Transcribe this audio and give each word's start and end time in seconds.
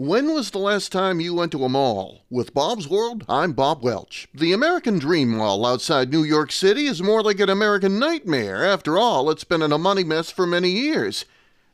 When 0.00 0.32
was 0.32 0.50
the 0.50 0.58
last 0.58 0.92
time 0.92 1.20
you 1.20 1.34
went 1.34 1.52
to 1.52 1.62
a 1.62 1.68
mall? 1.68 2.24
With 2.30 2.54
Bob's 2.54 2.88
World, 2.88 3.22
I'm 3.28 3.52
Bob 3.52 3.82
Welch. 3.82 4.28
The 4.32 4.54
American 4.54 4.98
Dream 4.98 5.36
Mall 5.36 5.66
outside 5.66 6.10
New 6.10 6.22
York 6.22 6.52
City 6.52 6.86
is 6.86 7.02
more 7.02 7.22
like 7.22 7.38
an 7.38 7.50
American 7.50 7.98
nightmare. 7.98 8.64
After 8.64 8.96
all, 8.96 9.28
it's 9.28 9.44
been 9.44 9.60
in 9.60 9.72
a 9.72 9.76
money 9.76 10.02
mess 10.02 10.30
for 10.30 10.46
many 10.46 10.70
years. 10.70 11.26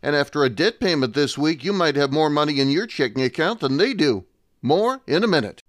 And 0.02 0.16
after 0.16 0.42
a 0.42 0.50
debt 0.50 0.80
payment 0.80 1.14
this 1.14 1.38
week, 1.38 1.62
you 1.62 1.72
might 1.72 1.94
have 1.94 2.12
more 2.12 2.28
money 2.28 2.58
in 2.58 2.68
your 2.68 2.88
checking 2.88 3.22
account 3.22 3.60
than 3.60 3.76
they 3.76 3.94
do. 3.94 4.24
More 4.60 5.02
in 5.06 5.22
a 5.22 5.28
minute. 5.28 5.62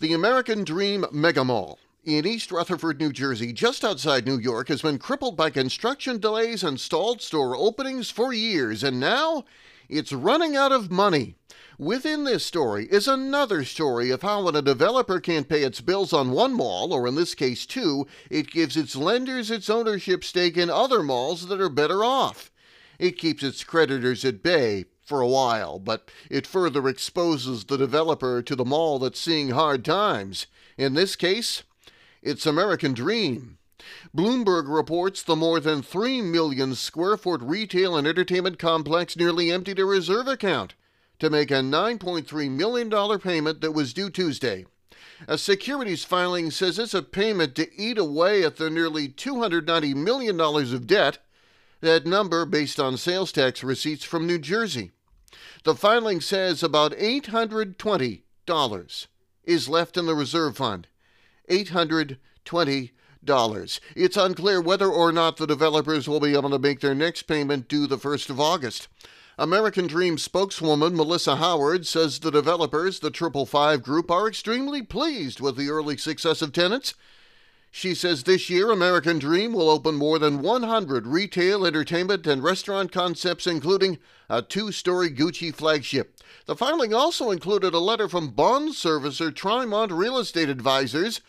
The 0.00 0.12
American 0.12 0.64
Dream 0.64 1.06
Mega 1.12 1.44
Mall 1.44 1.78
in 2.02 2.26
East 2.26 2.50
Rutherford, 2.50 2.98
New 2.98 3.12
Jersey, 3.12 3.52
just 3.52 3.84
outside 3.84 4.26
New 4.26 4.38
York, 4.38 4.66
has 4.66 4.82
been 4.82 4.98
crippled 4.98 5.36
by 5.36 5.50
construction 5.50 6.18
delays 6.18 6.64
and 6.64 6.80
stalled 6.80 7.22
store 7.22 7.56
openings 7.56 8.10
for 8.10 8.32
years, 8.32 8.82
and 8.82 8.98
now 8.98 9.44
it's 9.88 10.12
running 10.12 10.56
out 10.56 10.72
of 10.72 10.90
money. 10.90 11.36
Within 11.78 12.24
this 12.24 12.44
story 12.44 12.86
is 12.86 13.06
another 13.06 13.62
story 13.64 14.10
of 14.10 14.22
how 14.22 14.44
when 14.44 14.56
a 14.56 14.62
developer 14.62 15.20
can't 15.20 15.48
pay 15.48 15.62
its 15.62 15.80
bills 15.82 16.12
on 16.12 16.32
one 16.32 16.54
mall, 16.54 16.92
or 16.92 17.06
in 17.06 17.14
this 17.14 17.34
case 17.34 17.66
two, 17.66 18.06
it 18.30 18.50
gives 18.50 18.76
its 18.76 18.96
lenders 18.96 19.50
its 19.50 19.68
ownership 19.68 20.24
stake 20.24 20.56
in 20.56 20.70
other 20.70 21.02
malls 21.02 21.48
that 21.48 21.60
are 21.60 21.68
better 21.68 22.02
off. 22.02 22.50
It 22.98 23.18
keeps 23.18 23.42
its 23.42 23.62
creditors 23.62 24.24
at 24.24 24.42
bay 24.42 24.86
for 25.04 25.20
a 25.20 25.28
while, 25.28 25.78
but 25.78 26.10
it 26.30 26.46
further 26.46 26.88
exposes 26.88 27.64
the 27.64 27.76
developer 27.76 28.42
to 28.42 28.56
the 28.56 28.64
mall 28.64 28.98
that's 28.98 29.20
seeing 29.20 29.50
hard 29.50 29.84
times. 29.84 30.46
In 30.78 30.94
this 30.94 31.14
case, 31.14 31.62
it's 32.22 32.46
American 32.46 32.94
Dream. 32.94 33.58
Bloomberg 34.14 34.64
reports 34.68 35.22
the 35.22 35.36
more 35.36 35.60
than 35.60 35.82
3 35.82 36.22
million 36.22 36.74
square 36.74 37.16
foot 37.16 37.42
retail 37.42 37.96
and 37.96 38.06
entertainment 38.06 38.58
complex 38.58 39.16
nearly 39.16 39.50
emptied 39.50 39.78
a 39.78 39.84
reserve 39.84 40.26
account 40.26 40.74
to 41.18 41.30
make 41.30 41.50
a 41.50 41.54
$9.3 41.54 42.50
million 42.50 43.18
payment 43.18 43.60
that 43.60 43.72
was 43.72 43.94
due 43.94 44.10
Tuesday. 44.10 44.66
A 45.28 45.38
securities 45.38 46.04
filing 46.04 46.50
says 46.50 46.78
it's 46.78 46.94
a 46.94 47.02
payment 47.02 47.54
to 47.56 47.74
eat 47.74 47.96
away 47.96 48.44
at 48.44 48.56
the 48.56 48.68
nearly 48.68 49.08
$290 49.08 49.94
million 49.94 50.40
of 50.40 50.86
debt, 50.86 51.18
that 51.80 52.06
number 52.06 52.44
based 52.44 52.80
on 52.80 52.96
sales 52.96 53.32
tax 53.32 53.62
receipts 53.62 54.04
from 54.04 54.26
New 54.26 54.38
Jersey. 54.38 54.92
The 55.64 55.74
filing 55.74 56.20
says 56.20 56.62
about 56.62 56.92
$820 56.92 59.06
is 59.44 59.68
left 59.68 59.96
in 59.96 60.06
the 60.06 60.14
reserve 60.14 60.56
fund. 60.56 60.86
$820 61.50 62.90
it's 63.94 64.16
unclear 64.16 64.60
whether 64.60 64.88
or 64.88 65.12
not 65.12 65.36
the 65.36 65.46
developers 65.46 66.08
will 66.08 66.20
be 66.20 66.34
able 66.34 66.50
to 66.50 66.58
make 66.58 66.80
their 66.80 66.94
next 66.94 67.22
payment 67.22 67.68
due 67.68 67.86
the 67.86 67.98
1st 67.98 68.30
of 68.30 68.40
August. 68.40 68.88
American 69.38 69.86
Dream 69.86 70.16
spokeswoman 70.16 70.96
Melissa 70.96 71.36
Howard 71.36 71.86
says 71.86 72.20
the 72.20 72.30
developers, 72.30 73.00
the 73.00 73.10
Triple 73.10 73.44
Five 73.44 73.82
Group, 73.82 74.10
are 74.10 74.26
extremely 74.26 74.80
pleased 74.80 75.40
with 75.40 75.56
the 75.56 75.68
early 75.68 75.98
success 75.98 76.40
of 76.40 76.52
tenants. 76.52 76.94
She 77.70 77.94
says 77.94 78.22
this 78.22 78.48
year 78.48 78.70
American 78.70 79.18
Dream 79.18 79.52
will 79.52 79.68
open 79.68 79.96
more 79.96 80.18
than 80.18 80.40
100 80.40 81.06
retail, 81.06 81.66
entertainment, 81.66 82.26
and 82.26 82.42
restaurant 82.42 82.90
concepts, 82.90 83.46
including 83.46 83.98
a 84.30 84.40
two 84.40 84.72
story 84.72 85.10
Gucci 85.10 85.54
flagship. 85.54 86.16
The 86.46 86.56
filing 86.56 86.94
also 86.94 87.30
included 87.30 87.74
a 87.74 87.78
letter 87.78 88.08
from 88.08 88.30
bond 88.30 88.70
servicer 88.70 89.30
Trimont 89.30 89.90
Real 89.90 90.16
Estate 90.16 90.48
Advisors, 90.48 91.20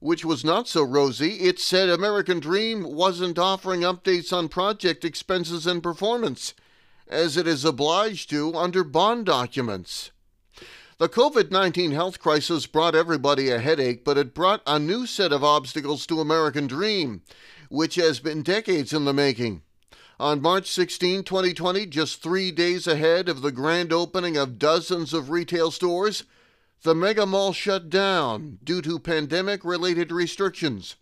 which 0.00 0.24
was 0.24 0.44
not 0.44 0.68
so 0.68 0.82
rosy. 0.82 1.40
It 1.40 1.58
said 1.58 1.88
American 1.88 2.40
Dream 2.40 2.82
wasn't 2.82 3.38
offering 3.38 3.80
updates 3.80 4.32
on 4.32 4.48
project 4.48 5.04
expenses 5.04 5.66
and 5.66 5.82
performance 5.82 6.54
as 7.08 7.36
it 7.36 7.46
is 7.46 7.64
obliged 7.64 8.30
to 8.30 8.54
under 8.54 8.84
bond 8.84 9.26
documents. 9.26 10.10
The 10.98 11.08
COVID 11.08 11.50
19 11.50 11.92
health 11.92 12.18
crisis 12.18 12.66
brought 12.66 12.94
everybody 12.94 13.50
a 13.50 13.60
headache, 13.60 14.04
but 14.04 14.18
it 14.18 14.34
brought 14.34 14.62
a 14.66 14.78
new 14.78 15.06
set 15.06 15.32
of 15.32 15.44
obstacles 15.44 16.06
to 16.06 16.20
American 16.20 16.66
Dream, 16.66 17.22
which 17.68 17.94
has 17.94 18.18
been 18.18 18.42
decades 18.42 18.92
in 18.92 19.04
the 19.04 19.12
making. 19.12 19.62
On 20.20 20.42
March 20.42 20.68
16, 20.68 21.22
2020, 21.22 21.86
just 21.86 22.20
three 22.20 22.50
days 22.50 22.88
ahead 22.88 23.28
of 23.28 23.42
the 23.42 23.52
grand 23.52 23.92
opening 23.92 24.36
of 24.36 24.58
dozens 24.58 25.14
of 25.14 25.30
retail 25.30 25.70
stores, 25.70 26.24
the 26.82 26.94
mega 26.94 27.26
mall 27.26 27.52
shut 27.52 27.90
down 27.90 28.58
due 28.62 28.80
to 28.82 28.98
pandemic 28.98 29.64
related 29.64 30.12
restrictions. 30.12 30.96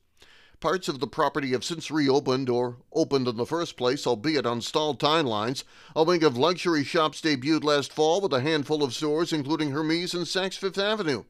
Parts 0.58 0.88
of 0.88 1.00
the 1.00 1.06
property 1.06 1.50
have 1.50 1.64
since 1.64 1.90
reopened 1.90 2.48
or 2.48 2.78
opened 2.94 3.28
in 3.28 3.36
the 3.36 3.44
first 3.44 3.76
place, 3.76 4.06
albeit 4.06 4.46
on 4.46 4.62
stalled 4.62 4.98
timelines. 4.98 5.64
A 5.94 6.02
wing 6.02 6.24
of 6.24 6.38
luxury 6.38 6.82
shops 6.82 7.20
debuted 7.20 7.62
last 7.62 7.92
fall 7.92 8.22
with 8.22 8.32
a 8.32 8.40
handful 8.40 8.82
of 8.82 8.94
stores, 8.94 9.34
including 9.34 9.72
Hermes 9.72 10.14
and 10.14 10.24
Saks 10.24 10.56
Fifth 10.56 10.78
Avenue. 10.78 11.24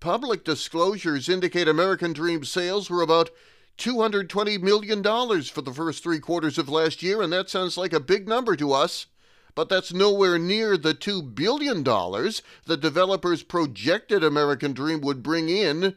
Public 0.00 0.44
disclosures 0.44 1.28
indicate 1.28 1.68
American 1.68 2.14
Dream 2.14 2.42
sales 2.42 2.88
were 2.88 3.02
about 3.02 3.30
$220 3.76 4.60
million 4.62 5.02
for 5.42 5.60
the 5.60 5.74
first 5.74 6.02
three 6.02 6.18
quarters 6.18 6.56
of 6.56 6.68
last 6.70 7.02
year, 7.02 7.20
and 7.20 7.32
that 7.34 7.50
sounds 7.50 7.76
like 7.76 7.92
a 7.92 8.00
big 8.00 8.26
number 8.26 8.56
to 8.56 8.72
us. 8.72 9.06
But 9.54 9.68
that's 9.68 9.92
nowhere 9.92 10.38
near 10.38 10.76
the 10.76 10.94
$2 10.94 11.34
billion 11.34 11.84
the 11.84 12.76
developers 12.76 13.42
projected 13.42 14.24
American 14.24 14.72
Dream 14.72 15.00
would 15.02 15.22
bring 15.22 15.48
in 15.48 15.96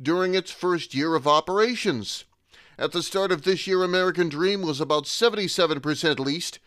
during 0.00 0.34
its 0.34 0.50
first 0.50 0.94
year 0.94 1.14
of 1.14 1.26
operations. 1.26 2.24
At 2.78 2.92
the 2.92 3.02
start 3.02 3.32
of 3.32 3.42
this 3.42 3.66
year, 3.66 3.82
American 3.82 4.28
Dream 4.28 4.62
was 4.62 4.80
about 4.80 5.04
77% 5.04 6.18
leased, 6.18 6.58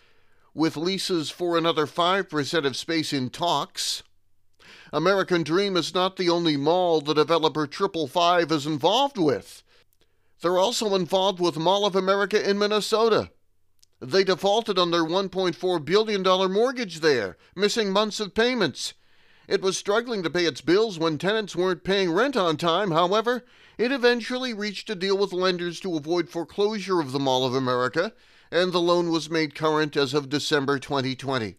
with 0.54 0.78
leases 0.78 1.30
for 1.30 1.58
another 1.58 1.86
5% 1.86 2.66
of 2.66 2.78
space 2.78 3.12
in 3.12 3.30
talks. 3.30 4.04
American 4.94 5.44
Dream 5.44 5.76
is 5.76 5.94
not 5.94 6.16
the 6.16 6.30
only 6.30 6.56
mall 6.56 7.02
the 7.02 7.14
developer 7.14 7.68
Triple 7.68 8.08
Five 8.08 8.52
is 8.52 8.66
involved 8.66 9.18
with. 9.18 9.64
They're 10.42 10.58
also 10.58 10.96
involved 10.96 11.40
with 11.40 11.58
Mall 11.58 11.86
of 11.86 11.96
America 11.96 12.50
in 12.50 12.60
Minnesota. 12.60 13.32
They 14.02 14.24
defaulted 14.24 14.78
on 14.78 14.92
their 14.92 15.06
$1.4 15.06 15.86
billion 15.86 16.24
mortgage 16.52 17.00
there, 17.00 17.38
missing 17.56 17.92
months 17.92 18.20
of 18.20 18.34
payments. 18.34 18.94
It 19.48 19.62
was 19.62 19.78
struggling 19.78 20.24
to 20.24 20.30
pay 20.30 20.46
its 20.46 20.62
bills 20.62 21.00
when 21.00 21.18
tenants 21.18 21.56
weren't 21.56 21.84
paying 21.84 22.12
rent 22.12 22.36
on 22.36 22.58
time. 22.58 22.92
However, 22.92 23.46
it 23.78 23.92
eventually 23.92 24.54
reached 24.54 24.90
a 24.90 24.96
deal 24.96 25.18
with 25.18 25.34
lenders 25.34 25.80
to 25.82 25.96
avoid 25.96 26.30
foreclosure 26.30 27.00
of 27.00 27.12
the 27.12 27.20
Mall 27.20 27.46
of 27.46 27.54
America, 27.54 28.14
and 28.52 28.72
the 28.72 28.82
loan 28.82 29.12
was 29.12 29.30
made 29.30 29.56
current 29.56 29.96
as 29.96 30.14
of 30.14 30.30
December 30.30 30.80
2020. 30.80 31.56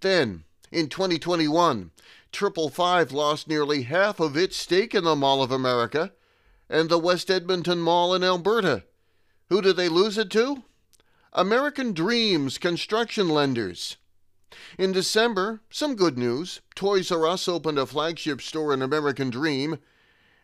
Then, 0.00 0.44
in 0.70 0.88
2021, 0.88 1.90
Triple 2.30 2.68
Five 2.68 3.10
lost 3.12 3.48
nearly 3.48 3.82
half 3.82 4.20
of 4.20 4.36
its 4.36 4.56
stake 4.56 4.94
in 4.94 5.04
the 5.04 5.16
Mall 5.16 5.42
of 5.42 5.50
America 5.50 6.12
and 6.68 6.88
the 6.88 6.98
West 6.98 7.30
Edmonton 7.30 7.80
Mall 7.80 8.14
in 8.14 8.22
Alberta. 8.22 8.84
Who 9.48 9.62
did 9.62 9.76
they 9.76 9.88
lose 9.88 10.18
it 10.18 10.30
to? 10.30 10.64
American 11.36 11.92
Dreams 11.92 12.58
Construction 12.58 13.28
Lenders. 13.28 13.96
In 14.78 14.92
December, 14.92 15.62
some 15.68 15.96
good 15.96 16.16
news. 16.16 16.60
Toys 16.76 17.10
R 17.10 17.26
Us 17.26 17.48
opened 17.48 17.76
a 17.76 17.86
flagship 17.86 18.40
store 18.40 18.72
in 18.72 18.80
American 18.80 19.30
Dream, 19.30 19.78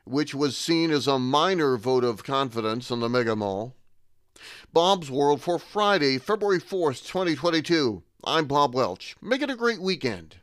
which 0.04 0.34
was 0.34 0.56
seen 0.56 0.90
as 0.90 1.06
a 1.06 1.16
minor 1.16 1.76
vote 1.76 2.02
of 2.02 2.24
confidence 2.24 2.90
in 2.90 2.98
the 2.98 3.08
mega 3.08 3.36
mall. 3.36 3.76
Bob's 4.72 5.12
World 5.12 5.40
for 5.40 5.60
Friday, 5.60 6.18
February 6.18 6.58
4th, 6.58 7.06
2022. 7.06 8.02
I'm 8.24 8.46
Bob 8.46 8.74
Welch. 8.74 9.14
Make 9.22 9.42
it 9.42 9.50
a 9.50 9.54
great 9.54 9.80
weekend. 9.80 10.38